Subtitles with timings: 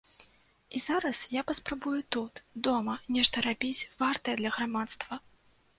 [0.77, 5.25] І зараз я паспрабую тут, дома, нешта рабіць вартае для грамадства.